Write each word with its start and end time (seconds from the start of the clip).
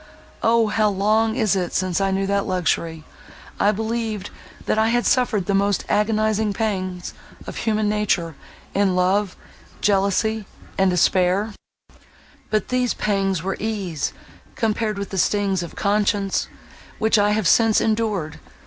O! 0.41 0.65
how 0.65 0.89
long 0.89 1.35
is 1.35 1.55
it 1.55 1.73
since 1.75 2.01
I 2.01 2.09
knew 2.09 2.25
that 2.25 2.47
luxury! 2.47 3.03
I 3.59 3.71
believed, 3.71 4.31
that 4.65 4.79
I 4.79 4.87
had 4.87 5.05
suffered 5.05 5.45
the 5.45 5.53
most 5.53 5.85
agonizing 5.89 6.53
pangs 6.53 7.13
of 7.45 7.57
human 7.57 7.87
nature, 7.87 8.35
in 8.73 8.95
love, 8.95 9.35
jealousy, 9.79 10.47
and 10.75 10.89
despair—but 10.89 11.53
these 12.69 12.95
pangs 12.95 13.43
were 13.43 13.57
ease, 13.59 14.11
compared 14.55 14.97
with 14.97 15.11
the 15.11 15.19
stings 15.19 15.61
of 15.61 15.75
conscience, 15.75 16.47
which 16.97 17.19
I 17.19 17.29
have 17.33 17.47
since 17.47 17.79
endured. 17.79 18.39